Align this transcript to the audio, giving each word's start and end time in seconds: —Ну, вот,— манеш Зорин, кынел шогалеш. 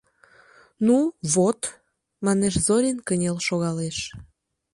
—Ну, 0.85 0.97
вот,— 1.33 1.61
манеш 2.25 2.55
Зорин, 2.65 2.97
кынел 3.07 3.37
шогалеш. 3.47 3.97